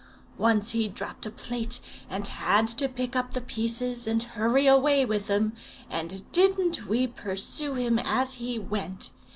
[0.39, 5.05] Once he dropped a plate, and had to pick up the pieces, and hurry away
[5.05, 5.53] with them;
[5.91, 9.11] and didn't we pursue him as he went!